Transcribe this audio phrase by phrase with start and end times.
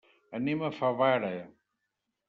[0.39, 1.31] Anem a Favara.